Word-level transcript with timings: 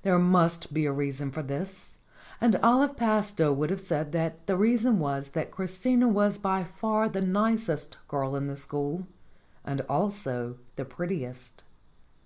There 0.00 0.18
must 0.18 0.72
be 0.72 0.86
a 0.86 0.92
reason 0.92 1.30
for 1.30 1.42
this, 1.42 1.98
and 2.40 2.56
Olive 2.62 2.96
Pastowe 2.96 3.52
would 3.52 3.68
have 3.68 3.82
said 3.82 4.12
that 4.12 4.46
the 4.46 4.56
reason 4.56 4.98
was 4.98 5.32
that 5.32 5.50
Christina 5.50 6.08
was 6.08 6.38
by 6.38 6.64
far 6.64 7.06
the 7.06 7.20
nicest 7.20 7.98
girl 8.08 8.34
in 8.34 8.46
the 8.46 8.56
school 8.56 9.06
and 9.62 9.82
also 9.82 10.56
the 10.76 10.86
prettiest. 10.86 11.64